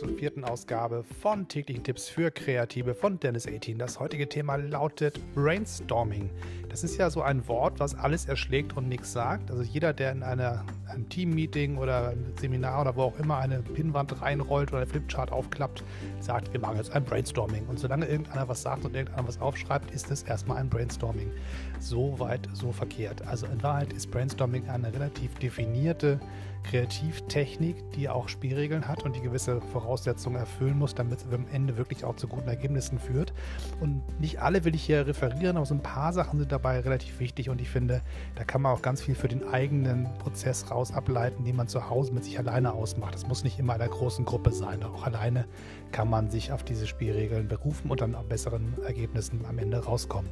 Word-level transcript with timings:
zur 0.00 0.08
vierten 0.08 0.44
Ausgabe 0.44 1.04
von 1.20 1.46
täglichen 1.46 1.84
Tipps 1.84 2.08
für 2.08 2.30
Kreative 2.30 2.94
von 2.94 3.20
Dennis 3.20 3.46
18. 3.46 3.76
Das 3.76 4.00
heutige 4.00 4.30
Thema 4.30 4.56
lautet 4.56 5.20
Brainstorming. 5.34 6.30
Das 6.70 6.82
ist 6.84 6.96
ja 6.96 7.10
so 7.10 7.20
ein 7.20 7.46
Wort, 7.48 7.80
was 7.80 7.94
alles 7.94 8.24
erschlägt 8.24 8.74
und 8.78 8.88
nichts 8.88 9.12
sagt. 9.12 9.50
Also 9.50 9.62
jeder, 9.62 9.92
der 9.92 10.12
in 10.12 10.22
einer, 10.22 10.64
einem 10.88 11.06
Team-Meeting 11.10 11.76
oder 11.76 12.10
einem 12.10 12.34
Seminar 12.38 12.80
oder 12.80 12.96
wo 12.96 13.02
auch 13.02 13.18
immer 13.18 13.36
eine 13.36 13.58
Pinnwand 13.60 14.22
reinrollt 14.22 14.72
oder 14.72 14.82
ein 14.82 14.86
Flipchart 14.86 15.32
aufklappt, 15.32 15.84
sagt, 16.20 16.50
wir 16.54 16.60
machen 16.60 16.78
jetzt 16.78 16.92
ein 16.92 17.04
Brainstorming. 17.04 17.66
Und 17.66 17.78
solange 17.78 18.06
irgendeiner 18.06 18.48
was 18.48 18.62
sagt 18.62 18.86
und 18.86 18.96
irgendeiner 18.96 19.28
was 19.28 19.38
aufschreibt, 19.38 19.90
ist 19.90 20.10
es 20.10 20.22
erstmal 20.22 20.56
ein 20.56 20.70
Brainstorming. 20.70 21.30
So 21.78 22.18
weit, 22.18 22.48
so 22.54 22.72
verkehrt. 22.72 23.26
Also 23.26 23.46
in 23.48 23.62
Wahrheit 23.62 23.92
ist 23.92 24.10
Brainstorming 24.10 24.66
eine 24.70 24.94
relativ 24.94 25.34
definierte 25.34 26.20
Kreativtechnik, 26.62 27.76
die 27.92 28.08
auch 28.08 28.28
Spielregeln 28.28 28.86
hat 28.86 29.02
und 29.02 29.16
die 29.16 29.20
gewisse 29.20 29.60
Voraussetzungen 29.60 29.89
erfüllen 29.96 30.78
muss, 30.78 30.94
damit 30.94 31.18
es 31.18 31.26
am 31.32 31.46
Ende 31.52 31.76
wirklich 31.76 32.04
auch 32.04 32.16
zu 32.16 32.28
guten 32.28 32.48
Ergebnissen 32.48 32.98
führt. 32.98 33.32
Und 33.80 34.02
nicht 34.20 34.40
alle 34.40 34.64
will 34.64 34.74
ich 34.74 34.82
hier 34.82 35.06
referieren, 35.06 35.56
aber 35.56 35.66
so 35.66 35.74
ein 35.74 35.82
paar 35.82 36.12
Sachen 36.12 36.38
sind 36.38 36.52
dabei 36.52 36.80
relativ 36.80 37.20
wichtig 37.20 37.50
und 37.50 37.60
ich 37.60 37.68
finde, 37.68 38.02
da 38.34 38.44
kann 38.44 38.62
man 38.62 38.72
auch 38.72 38.82
ganz 38.82 39.02
viel 39.02 39.14
für 39.14 39.28
den 39.28 39.46
eigenen 39.46 40.08
Prozess 40.18 40.70
raus 40.70 40.92
ableiten, 40.92 41.44
den 41.44 41.56
man 41.56 41.68
zu 41.68 41.88
Hause 41.88 42.12
mit 42.12 42.24
sich 42.24 42.38
alleine 42.38 42.72
ausmacht. 42.72 43.14
Das 43.14 43.26
muss 43.26 43.44
nicht 43.44 43.58
immer 43.58 43.74
in 43.74 43.80
einer 43.80 43.90
großen 43.90 44.24
Gruppe 44.24 44.52
sein. 44.52 44.82
Auch 44.82 45.04
alleine 45.04 45.46
kann 45.92 46.08
man 46.08 46.30
sich 46.30 46.52
auf 46.52 46.62
diese 46.62 46.86
Spielregeln 46.86 47.48
berufen 47.48 47.90
und 47.90 48.00
dann 48.00 48.14
an 48.14 48.28
besseren 48.28 48.74
Ergebnissen 48.84 49.44
am 49.46 49.58
Ende 49.58 49.84
rauskommen. 49.84 50.30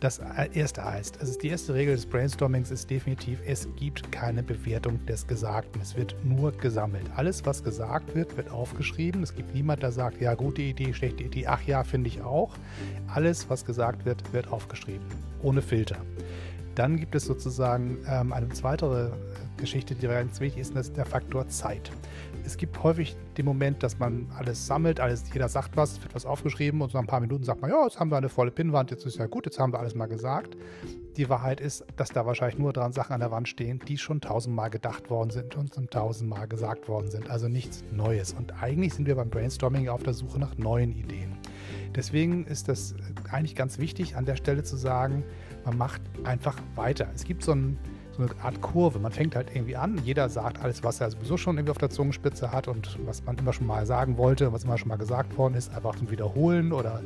Das 0.00 0.18
erste 0.52 0.84
heißt, 0.84 1.20
also 1.20 1.38
die 1.38 1.48
erste 1.48 1.74
Regel 1.74 1.94
des 1.94 2.06
Brainstormings 2.06 2.70
ist 2.70 2.88
definitiv, 2.88 3.40
es 3.44 3.68
gibt 3.76 4.10
keine 4.10 4.42
Bewertung 4.42 5.04
des 5.04 5.26
Gesagten. 5.26 5.80
Es 5.80 5.94
wird 5.94 6.16
nur 6.24 6.52
gesammelt. 6.52 7.04
Alles, 7.16 7.44
was 7.44 7.62
gesagt 7.62 8.14
wird, 8.14 8.36
wird 8.36 8.50
aufgeschrieben. 8.50 8.89
Es 8.98 9.34
gibt 9.34 9.54
niemand, 9.54 9.82
der 9.82 9.92
sagt, 9.92 10.20
ja, 10.20 10.34
gute 10.34 10.62
Idee, 10.62 10.92
schlechte 10.92 11.24
Idee, 11.24 11.46
ach 11.46 11.62
ja, 11.62 11.84
finde 11.84 12.08
ich 12.08 12.22
auch. 12.22 12.54
Alles, 13.06 13.48
was 13.48 13.64
gesagt 13.64 14.04
wird, 14.04 14.32
wird 14.32 14.52
aufgeschrieben. 14.52 15.06
Ohne 15.42 15.62
Filter. 15.62 15.96
Dann 16.74 16.98
gibt 16.98 17.14
es 17.14 17.24
sozusagen 17.24 17.98
ähm, 18.08 18.32
eine 18.32 18.48
weitere 18.62 19.10
Geschichte, 19.56 19.94
die 19.94 20.06
ganz 20.06 20.40
wichtig 20.40 20.60
ist, 20.60 20.70
und 20.70 20.76
das 20.76 20.88
ist 20.88 20.96
der 20.96 21.06
Faktor 21.06 21.48
Zeit. 21.48 21.90
Es 22.44 22.56
gibt 22.56 22.82
häufig 22.82 23.16
den 23.36 23.44
Moment, 23.44 23.82
dass 23.82 23.98
man 23.98 24.26
alles 24.36 24.66
sammelt, 24.66 25.00
alles, 25.00 25.24
jeder 25.32 25.48
sagt 25.48 25.76
was, 25.76 26.02
wird 26.02 26.14
was 26.14 26.26
aufgeschrieben 26.26 26.80
und 26.82 26.90
so 26.90 26.98
nach 26.98 27.04
ein 27.04 27.06
paar 27.06 27.20
Minuten 27.20 27.44
sagt 27.44 27.62
man, 27.62 27.70
ja, 27.70 27.82
jetzt 27.84 28.00
haben 28.00 28.10
wir 28.10 28.16
eine 28.16 28.28
volle 28.28 28.50
Pinnwand, 28.50 28.90
jetzt 28.90 29.06
ist 29.06 29.18
ja 29.18 29.26
gut, 29.26 29.46
jetzt 29.46 29.58
haben 29.58 29.72
wir 29.72 29.78
alles 29.78 29.94
mal 29.94 30.06
gesagt. 30.06 30.56
Die 31.16 31.28
Wahrheit 31.28 31.60
ist, 31.60 31.84
dass 31.96 32.10
da 32.10 32.26
wahrscheinlich 32.26 32.58
nur 32.58 32.72
dran 32.72 32.92
Sachen 32.92 33.12
an 33.12 33.20
der 33.20 33.30
Wand 33.30 33.48
stehen, 33.48 33.80
die 33.86 33.98
schon 33.98 34.20
tausendmal 34.20 34.70
gedacht 34.70 35.10
worden 35.10 35.30
sind 35.30 35.56
und 35.56 35.74
schon 35.74 35.88
tausendmal 35.88 36.48
gesagt 36.48 36.88
worden 36.88 37.10
sind. 37.10 37.30
Also 37.30 37.48
nichts 37.48 37.84
Neues. 37.92 38.32
Und 38.32 38.62
eigentlich 38.62 38.94
sind 38.94 39.06
wir 39.06 39.16
beim 39.16 39.30
Brainstorming 39.30 39.88
auf 39.88 40.02
der 40.02 40.14
Suche 40.14 40.38
nach 40.38 40.56
neuen 40.56 40.92
Ideen. 40.92 41.36
Deswegen 41.94 42.46
ist 42.46 42.68
das 42.68 42.94
eigentlich 43.30 43.56
ganz 43.56 43.78
wichtig, 43.78 44.16
an 44.16 44.24
der 44.24 44.36
Stelle 44.36 44.62
zu 44.62 44.76
sagen, 44.76 45.24
man 45.64 45.76
macht 45.76 46.00
einfach 46.24 46.56
weiter. 46.76 47.08
Es 47.14 47.24
gibt 47.24 47.42
so 47.42 47.52
ein 47.52 47.78
eine 48.20 48.30
Art 48.42 48.60
Kurve. 48.60 48.98
Man 48.98 49.12
fängt 49.12 49.36
halt 49.36 49.54
irgendwie 49.54 49.76
an, 49.76 50.00
jeder 50.04 50.28
sagt 50.28 50.62
alles, 50.62 50.82
was 50.82 51.00
er 51.00 51.10
sowieso 51.10 51.36
schon 51.36 51.56
irgendwie 51.56 51.70
auf 51.70 51.78
der 51.78 51.90
Zungenspitze 51.90 52.52
hat 52.52 52.68
und 52.68 52.98
was 53.06 53.24
man 53.24 53.36
immer 53.38 53.52
schon 53.52 53.66
mal 53.66 53.86
sagen 53.86 54.16
wollte, 54.18 54.52
was 54.52 54.64
immer 54.64 54.78
schon 54.78 54.88
mal 54.88 54.98
gesagt 54.98 55.36
worden 55.38 55.54
ist, 55.54 55.74
einfach 55.74 55.96
zum 55.96 56.10
Wiederholen 56.10 56.72
oder 56.72 57.00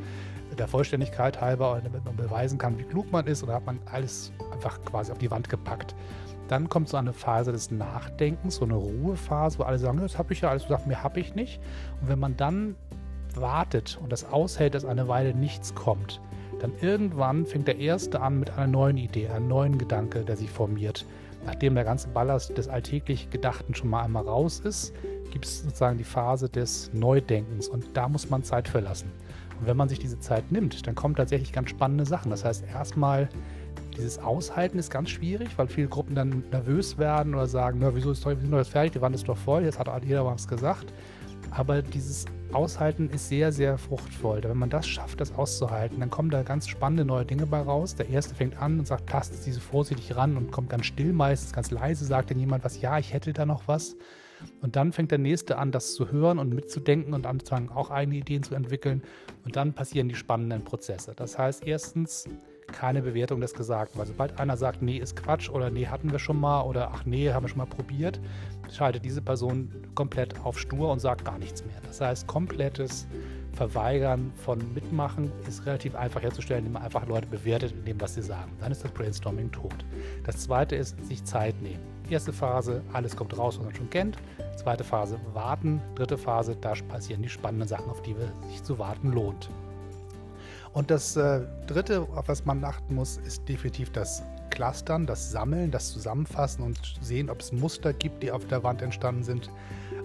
der 0.58 0.68
Vollständigkeit 0.68 1.40
halber, 1.40 1.80
damit 1.82 2.04
man 2.04 2.16
beweisen 2.16 2.58
kann, 2.58 2.78
wie 2.78 2.84
klug 2.84 3.10
man 3.10 3.26
ist, 3.26 3.42
oder 3.42 3.54
hat 3.54 3.66
man 3.66 3.78
alles 3.90 4.32
einfach 4.52 4.80
quasi 4.84 5.10
auf 5.10 5.18
die 5.18 5.30
Wand 5.30 5.48
gepackt. 5.48 5.94
Dann 6.48 6.68
kommt 6.68 6.88
so 6.88 6.96
eine 6.96 7.12
Phase 7.12 7.52
des 7.52 7.70
Nachdenkens, 7.70 8.56
so 8.56 8.64
eine 8.64 8.74
Ruhephase, 8.74 9.58
wo 9.58 9.62
alle 9.62 9.78
sagen, 9.78 9.98
das 9.98 10.18
habe 10.18 10.32
ich 10.32 10.42
ja 10.42 10.50
alles 10.50 10.64
gesagt, 10.64 10.86
mehr 10.86 11.02
habe 11.02 11.18
ich 11.20 11.34
nicht. 11.34 11.60
Und 12.00 12.08
wenn 12.08 12.18
man 12.18 12.36
dann 12.36 12.76
wartet 13.34 13.98
und 14.02 14.12
das 14.12 14.24
aushält, 14.26 14.74
dass 14.74 14.84
eine 14.84 15.08
Weile 15.08 15.34
nichts 15.34 15.74
kommt, 15.74 16.20
dann 16.64 16.72
irgendwann 16.80 17.44
fängt 17.44 17.68
der 17.68 17.78
Erste 17.78 18.22
an 18.22 18.40
mit 18.40 18.50
einer 18.50 18.66
neuen 18.66 18.96
Idee, 18.96 19.28
einem 19.28 19.48
neuen 19.48 19.76
Gedanke, 19.76 20.24
der 20.24 20.34
sich 20.34 20.50
formiert. 20.50 21.04
Nachdem 21.44 21.74
der 21.74 21.84
ganze 21.84 22.08
Ballast 22.08 22.56
des 22.56 22.68
alltäglich 22.68 23.28
Gedachten 23.28 23.74
schon 23.74 23.90
mal 23.90 24.02
einmal 24.02 24.24
raus 24.24 24.60
ist, 24.60 24.94
gibt 25.30 25.44
es 25.44 25.60
sozusagen 25.60 25.98
die 25.98 26.04
Phase 26.04 26.48
des 26.48 26.90
Neudenkens 26.94 27.68
und 27.68 27.84
da 27.92 28.08
muss 28.08 28.30
man 28.30 28.42
Zeit 28.42 28.66
für 28.66 28.80
lassen. 28.80 29.12
Und 29.60 29.66
wenn 29.66 29.76
man 29.76 29.90
sich 29.90 29.98
diese 29.98 30.18
Zeit 30.20 30.50
nimmt, 30.50 30.86
dann 30.86 30.94
kommen 30.94 31.14
tatsächlich 31.14 31.52
ganz 31.52 31.68
spannende 31.68 32.06
Sachen. 32.06 32.30
Das 32.30 32.46
heißt, 32.46 32.64
erstmal 32.66 33.28
dieses 33.98 34.18
Aushalten 34.18 34.78
ist 34.78 34.90
ganz 34.90 35.10
schwierig, 35.10 35.50
weil 35.58 35.68
viele 35.68 35.88
Gruppen 35.88 36.14
dann 36.14 36.44
nervös 36.50 36.96
werden 36.96 37.34
oder 37.34 37.46
sagen, 37.46 37.80
na, 37.82 37.94
wieso 37.94 38.10
ist 38.12 38.24
doch, 38.24 38.30
wir 38.30 38.38
sind 38.38 38.50
doch 38.50 38.58
jetzt 38.58 38.70
fertig, 38.70 38.92
die 38.92 39.02
Wand 39.02 39.14
ist 39.14 39.28
doch 39.28 39.36
voll, 39.36 39.64
jetzt 39.64 39.78
hat 39.78 39.88
jeder 40.02 40.24
was 40.24 40.48
gesagt. 40.48 40.94
Aber 41.54 41.82
dieses 41.82 42.26
Aushalten 42.52 43.08
ist 43.10 43.28
sehr, 43.28 43.52
sehr 43.52 43.78
fruchtvoll. 43.78 44.42
Wenn 44.42 44.56
man 44.56 44.70
das 44.70 44.88
schafft, 44.88 45.20
das 45.20 45.32
auszuhalten, 45.32 46.00
dann 46.00 46.10
kommen 46.10 46.30
da 46.30 46.42
ganz 46.42 46.66
spannende 46.66 47.04
neue 47.04 47.24
Dinge 47.24 47.46
bei 47.46 47.60
raus. 47.60 47.94
Der 47.94 48.08
erste 48.08 48.34
fängt 48.34 48.60
an 48.60 48.80
und 48.80 48.86
sagt, 48.86 49.08
tastet 49.08 49.46
diese 49.46 49.60
vorsichtig 49.60 50.16
ran 50.16 50.36
und 50.36 50.50
kommt 50.50 50.68
ganz 50.68 50.86
still 50.86 51.12
meistens, 51.12 51.52
ganz 51.52 51.70
leise, 51.70 52.04
sagt 52.04 52.30
dann 52.30 52.40
jemand 52.40 52.64
was, 52.64 52.80
ja, 52.80 52.98
ich 52.98 53.12
hätte 53.12 53.32
da 53.32 53.46
noch 53.46 53.68
was. 53.68 53.96
Und 54.62 54.74
dann 54.74 54.92
fängt 54.92 55.12
der 55.12 55.18
nächste 55.18 55.56
an, 55.56 55.70
das 55.70 55.94
zu 55.94 56.10
hören 56.10 56.40
und 56.40 56.52
mitzudenken 56.52 57.14
und 57.14 57.24
anzufangen, 57.24 57.70
auch 57.70 57.90
eigene 57.90 58.16
Ideen 58.16 58.42
zu 58.42 58.56
entwickeln. 58.56 59.02
Und 59.44 59.54
dann 59.54 59.74
passieren 59.74 60.08
die 60.08 60.16
spannenden 60.16 60.64
Prozesse. 60.64 61.12
Das 61.14 61.38
heißt, 61.38 61.66
erstens, 61.66 62.28
keine 62.66 63.02
Bewertung 63.02 63.40
des 63.40 63.54
Gesagten. 63.54 63.98
Weil 63.98 64.06
sobald 64.06 64.38
einer 64.38 64.56
sagt, 64.56 64.82
nee, 64.82 64.98
ist 64.98 65.16
Quatsch 65.16 65.48
oder 65.48 65.70
nee, 65.70 65.86
hatten 65.86 66.10
wir 66.12 66.18
schon 66.18 66.40
mal 66.40 66.62
oder 66.62 66.90
ach 66.92 67.04
nee, 67.04 67.32
haben 67.32 67.44
wir 67.44 67.48
schon 67.48 67.58
mal 67.58 67.66
probiert, 67.66 68.20
schaltet 68.72 69.04
diese 69.04 69.22
Person 69.22 69.70
komplett 69.94 70.38
auf 70.44 70.58
stur 70.58 70.90
und 70.90 71.00
sagt 71.00 71.24
gar 71.24 71.38
nichts 71.38 71.64
mehr. 71.64 71.76
Das 71.86 72.00
heißt, 72.00 72.26
komplettes 72.26 73.06
Verweigern 73.54 74.32
von 74.36 74.58
Mitmachen 74.74 75.30
ist 75.48 75.64
relativ 75.64 75.94
einfach 75.94 76.22
herzustellen, 76.22 76.60
indem 76.60 76.72
man 76.74 76.82
einfach 76.82 77.06
Leute 77.06 77.28
bewertet 77.28 77.72
in 77.72 77.84
dem, 77.84 78.00
was 78.00 78.14
sie 78.14 78.22
sagen. 78.22 78.50
Dann 78.60 78.72
ist 78.72 78.84
das 78.84 78.90
Brainstorming 78.90 79.52
tot. 79.52 79.84
Das 80.24 80.40
zweite 80.40 80.74
ist, 80.76 81.02
sich 81.06 81.24
Zeit 81.24 81.60
nehmen. 81.62 81.80
Erste 82.10 82.32
Phase, 82.32 82.82
alles 82.92 83.16
kommt 83.16 83.36
raus, 83.38 83.56
was 83.58 83.64
man 83.64 83.74
schon 83.74 83.90
kennt. 83.90 84.18
Zweite 84.56 84.84
Phase, 84.84 85.18
warten. 85.32 85.80
Dritte 85.94 86.18
Phase, 86.18 86.56
da 86.60 86.74
passieren 86.88 87.22
die 87.22 87.28
spannenden 87.28 87.68
Sachen, 87.68 87.88
auf 87.90 88.02
die 88.02 88.14
sich 88.48 88.62
zu 88.62 88.78
warten 88.78 89.12
lohnt. 89.12 89.48
Und 90.74 90.90
das 90.90 91.16
äh, 91.16 91.40
Dritte, 91.68 92.02
auf 92.14 92.26
was 92.26 92.44
man 92.44 92.62
achten 92.64 92.96
muss, 92.96 93.18
ist 93.18 93.48
definitiv 93.48 93.90
das 93.92 94.24
Clustern, 94.50 95.06
das 95.06 95.30
Sammeln, 95.30 95.70
das 95.70 95.92
Zusammenfassen 95.92 96.64
und 96.64 96.78
sehen, 97.00 97.30
ob 97.30 97.40
es 97.40 97.52
Muster 97.52 97.92
gibt, 97.92 98.22
die 98.22 98.30
auf 98.32 98.44
der 98.46 98.62
Wand 98.64 98.82
entstanden 98.82 99.22
sind, 99.22 99.50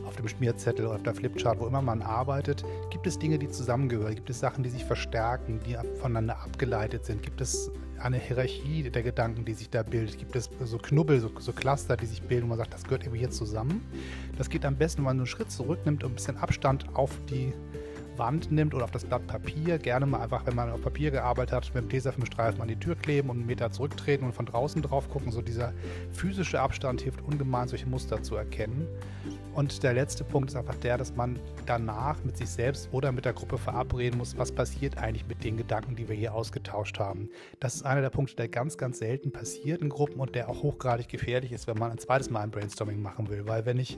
auf 0.06 0.16
dem 0.16 0.28
Schmierzettel 0.28 0.86
oder 0.86 0.96
auf 0.96 1.04
der 1.04 1.16
Flipchart, 1.16 1.60
wo 1.60 1.68
immer 1.68 1.82
man 1.82 2.04
arbeitet. 2.04 2.64
Gibt 2.92 3.08
es 3.08 3.18
Dinge, 3.18 3.40
die 3.40 3.50
zusammengehören? 3.50 4.14
Gibt 4.14 4.30
es 4.30 4.40
Sachen, 4.40 4.64
die 4.64 4.70
sich 4.70 4.86
verstärken, 4.86 5.60
die 5.66 5.76
voneinander 6.00 6.40
abgeleitet 6.40 7.04
sind? 7.04 7.24
Gibt 7.24 7.42
es 7.42 7.72
eine 8.00 8.18
Hierarchie 8.18 8.90
der 8.90 9.04
Gedanken, 9.04 9.46
die 9.46 9.54
sich 9.54 9.72
da 9.72 9.82
bildet? 9.82 10.20
Gibt 10.20 10.36
es 10.36 10.52
so 10.64 10.78
Knubbel, 10.78 11.20
so, 11.20 11.32
so 11.40 11.52
Cluster, 11.52 11.98
die 11.98 12.06
sich 12.06 12.22
bilden, 12.22 12.46
wo 12.46 12.50
man 12.50 12.60
sagt, 12.60 12.74
das 12.76 12.84
gehört 12.84 13.04
irgendwie 13.04 13.20
hier 13.20 13.32
zusammen? 13.32 13.82
Das 14.38 14.50
geht 14.50 14.66
am 14.66 14.76
besten, 14.76 15.00
wenn 15.00 15.06
man 15.06 15.18
einen 15.18 15.26
Schritt 15.26 15.52
zurücknimmt 15.52 16.04
und 16.04 16.12
ein 16.12 16.16
bisschen 16.16 16.38
Abstand 16.38 16.86
auf 16.96 17.12
die 17.30 17.54
Wand 18.20 18.52
nimmt 18.52 18.76
oder 18.76 18.84
auf 18.84 18.92
das 18.92 19.06
Blatt 19.06 19.26
Papier, 19.26 19.80
gerne 19.80 20.06
mal 20.06 20.22
einfach, 20.22 20.46
wenn 20.46 20.56
man 20.56 20.72
auf 20.72 20.82
Papier 20.82 21.10
gearbeitet 21.10 21.54
hat, 21.54 21.74
mit 21.74 21.84
dem 21.86 21.90
Tesafilmstreifen 21.90 22.62
an 22.62 22.68
die 22.68 22.76
Tür 22.76 22.96
kleben 22.96 23.30
und 23.30 23.38
einen 23.38 23.46
Meter 23.48 23.72
zurücktreten 23.72 24.26
und 24.26 24.34
von 24.34 24.46
draußen 24.46 24.82
drauf 24.82 25.10
gucken. 25.10 25.32
So 25.32 25.42
dieser 25.42 25.74
physische 26.12 26.60
Abstand 26.60 27.02
hilft 27.02 27.22
ungemein, 27.22 27.68
solche 27.68 27.88
Muster 27.88 28.22
zu 28.22 28.36
erkennen. 28.36 28.88
Und 29.56 29.82
der 29.84 29.94
letzte 29.94 30.24
Punkt 30.24 30.52
ist 30.52 30.56
einfach 30.56 30.76
der, 30.76 30.98
dass 30.98 31.16
man 31.16 31.40
danach 31.66 32.24
mit 32.24 32.38
sich 32.38 32.50
selbst 32.50 32.90
oder 32.92 33.12
mit 33.12 33.26
der 33.26 33.34
Gruppe 33.34 33.58
verabreden 33.58 34.18
muss, 34.18 34.38
was 34.38 34.52
passiert 34.52 34.98
eigentlich 34.98 35.28
mit 35.28 35.44
den 35.44 35.58
Gedanken, 35.58 35.96
die 35.96 36.08
wir 36.08 36.16
hier 36.16 36.34
ausgetauscht 36.34 37.00
haben. 37.00 37.30
Das 37.60 37.76
ist 37.76 37.84
einer 37.84 38.02
der 38.02 38.10
Punkte, 38.10 38.36
der 38.36 38.48
ganz, 38.48 38.78
ganz 38.78 39.00
selten 39.00 39.32
passiert 39.32 39.82
in 39.82 39.90
Gruppen 39.90 40.20
und 40.20 40.36
der 40.36 40.50
auch 40.50 40.62
hochgradig 40.62 41.10
gefährlich 41.10 41.52
ist, 41.52 41.68
wenn 41.68 41.78
man 41.78 41.92
ein 41.92 41.98
zweites 41.98 42.30
Mal 42.30 42.42
ein 42.42 42.52
Brainstorming 42.52 43.02
machen 43.02 43.30
will. 43.30 43.48
Weil 43.48 43.66
wenn 43.66 43.80
ich 43.80 43.98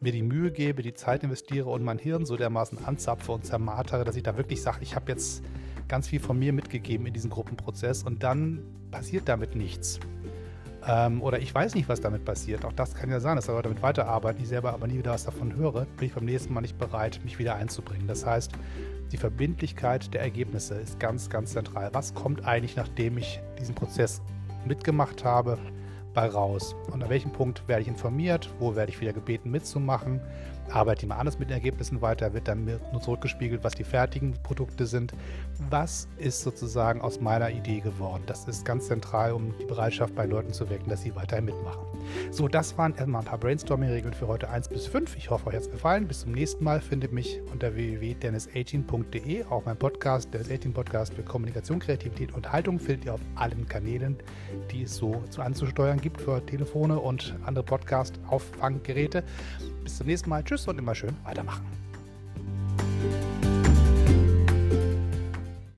mir 0.00 0.12
die 0.12 0.22
Mühe 0.22 0.50
gebe, 0.50 0.82
die 0.82 0.94
Zeit 0.94 1.22
investiere 1.22 1.68
und 1.68 1.82
mein 1.82 1.98
Hirn 1.98 2.24
so 2.24 2.36
dermaßen 2.36 2.84
anzapfe 2.84 3.32
und 3.32 3.44
zermartere, 3.58 4.04
dass 4.04 4.16
ich 4.16 4.22
da 4.22 4.36
wirklich 4.36 4.62
sage, 4.62 4.78
ich 4.82 4.94
habe 4.94 5.10
jetzt 5.10 5.42
ganz 5.88 6.06
viel 6.06 6.20
von 6.20 6.38
mir 6.38 6.52
mitgegeben 6.52 7.06
in 7.06 7.12
diesen 7.12 7.30
Gruppenprozess 7.30 8.04
und 8.04 8.22
dann 8.22 8.62
passiert 8.90 9.28
damit 9.28 9.56
nichts. 9.56 9.98
Ähm, 10.86 11.22
oder 11.22 11.40
ich 11.40 11.52
weiß 11.52 11.74
nicht, 11.74 11.88
was 11.88 12.00
damit 12.00 12.24
passiert. 12.24 12.64
Auch 12.64 12.72
das 12.72 12.94
kann 12.94 13.10
ja 13.10 13.18
sein, 13.18 13.36
dass 13.36 13.48
Leute 13.48 13.64
damit 13.64 13.82
weiterarbeiten, 13.82 14.40
ich 14.40 14.48
selber 14.48 14.72
aber 14.72 14.86
nie 14.86 14.98
wieder 14.98 15.12
was 15.12 15.24
davon 15.24 15.56
höre, 15.56 15.86
bin 15.96 16.06
ich 16.06 16.14
beim 16.14 16.24
nächsten 16.24 16.54
Mal 16.54 16.60
nicht 16.60 16.78
bereit, 16.78 17.20
mich 17.24 17.38
wieder 17.38 17.56
einzubringen. 17.56 18.06
Das 18.06 18.24
heißt, 18.24 18.52
die 19.10 19.16
Verbindlichkeit 19.16 20.14
der 20.14 20.20
Ergebnisse 20.20 20.74
ist 20.74 21.00
ganz, 21.00 21.28
ganz 21.28 21.52
zentral. 21.52 21.90
Was 21.92 22.14
kommt 22.14 22.44
eigentlich, 22.44 22.76
nachdem 22.76 23.18
ich 23.18 23.40
diesen 23.58 23.74
Prozess 23.74 24.22
mitgemacht 24.66 25.24
habe, 25.24 25.58
bei 26.14 26.28
raus? 26.28 26.76
Und 26.92 27.02
an 27.02 27.10
welchem 27.10 27.32
Punkt 27.32 27.66
werde 27.66 27.82
ich 27.82 27.88
informiert? 27.88 28.50
Wo 28.58 28.76
werde 28.76 28.92
ich 28.92 29.00
wieder 29.00 29.12
gebeten 29.12 29.50
mitzumachen? 29.50 30.20
Arbeite 30.70 31.06
immer 31.06 31.18
anders 31.18 31.38
mit 31.38 31.48
den 31.50 31.54
Ergebnissen 31.54 32.00
weiter, 32.00 32.32
wird 32.34 32.48
dann 32.48 32.64
nur 32.64 33.00
zurückgespiegelt, 33.00 33.64
was 33.64 33.74
die 33.74 33.84
fertigen 33.84 34.34
Produkte 34.42 34.86
sind. 34.86 35.12
Was 35.70 36.08
ist 36.18 36.42
sozusagen 36.42 37.00
aus 37.00 37.20
meiner 37.20 37.50
Idee 37.50 37.80
geworden? 37.80 38.22
Das 38.26 38.46
ist 38.46 38.64
ganz 38.64 38.86
zentral, 38.86 39.32
um 39.32 39.54
die 39.60 39.64
Bereitschaft 39.64 40.14
bei 40.14 40.26
Leuten 40.26 40.52
zu 40.52 40.68
wecken, 40.70 40.88
dass 40.88 41.02
sie 41.02 41.14
weiterhin 41.14 41.46
mitmachen. 41.46 41.82
So, 42.30 42.48
das 42.48 42.76
waren 42.78 42.94
erstmal 42.94 43.22
ein 43.22 43.26
paar 43.26 43.38
Brainstorming-Regeln 43.38 44.14
für 44.14 44.28
heute 44.28 44.48
1 44.48 44.68
bis 44.68 44.86
5. 44.86 45.16
Ich 45.16 45.30
hoffe, 45.30 45.48
euch 45.48 45.56
hat 45.56 45.62
es 45.62 45.70
gefallen. 45.70 46.06
Bis 46.06 46.20
zum 46.20 46.32
nächsten 46.32 46.64
Mal. 46.64 46.80
Findet 46.80 47.12
mich 47.12 47.40
unter 47.52 47.74
www.dennis18.de. 47.74 49.44
Auch 49.44 49.64
mein 49.64 49.76
Podcast, 49.76 50.32
Dennis 50.32 50.50
18 50.50 50.72
Podcast 50.72 51.14
für 51.14 51.22
Kommunikation, 51.22 51.78
Kreativität 51.78 52.34
und 52.34 52.50
Haltung, 52.50 52.78
findet 52.78 53.06
ihr 53.06 53.14
auf 53.14 53.20
allen 53.34 53.66
Kanälen, 53.68 54.16
die 54.70 54.82
es 54.82 54.96
so 54.96 55.22
zu 55.30 55.42
anzusteuern 55.42 56.00
gibt 56.00 56.20
für 56.20 56.44
Telefone 56.44 56.98
und 56.98 57.34
andere 57.44 57.64
Podcast-Auffanggeräte. 57.64 59.24
Bis 59.82 59.98
zum 59.98 60.06
nächsten 60.06 60.30
Mal. 60.30 60.44
Tschüss 60.58 60.66
und 60.66 60.78
immer 60.78 60.94
schön 60.94 61.14
weitermachen. 61.24 61.87